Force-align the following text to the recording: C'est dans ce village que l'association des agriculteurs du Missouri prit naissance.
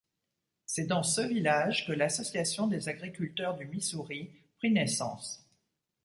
C'est 0.65 0.87
dans 0.87 1.03
ce 1.03 1.21
village 1.21 1.85
que 1.85 1.91
l'association 1.91 2.65
des 2.65 2.89
agriculteurs 2.89 3.55
du 3.55 3.65
Missouri 3.67 4.31
prit 4.57 4.71
naissance. 4.71 5.47